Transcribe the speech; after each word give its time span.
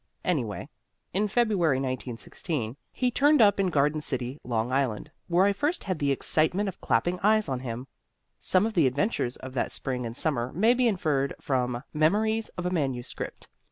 Anyway, 0.25 0.67
in 1.13 1.27
February, 1.27 1.77
1916, 1.77 2.75
he 2.91 3.11
turned 3.11 3.39
up 3.39 3.59
in 3.59 3.67
Garden 3.69 4.01
City, 4.01 4.39
Long 4.43 4.71
Island, 4.71 5.11
where 5.27 5.45
I 5.45 5.53
first 5.53 5.83
had 5.83 5.99
the 5.99 6.11
excitement 6.11 6.67
of 6.67 6.81
clapping 6.81 7.19
eyes 7.21 7.47
on 7.47 7.59
him. 7.59 7.85
Some 8.39 8.65
of 8.65 8.73
the 8.73 8.87
adventures 8.87 9.35
of 9.35 9.53
that 9.53 9.71
spring 9.71 10.07
and 10.07 10.17
summer 10.17 10.51
may 10.53 10.73
be 10.73 10.87
inferred 10.87 11.35
from 11.39 11.83
"Memories 11.93 12.49
of 12.57 12.65
a 12.65 12.71
Manuscript." 12.71 13.47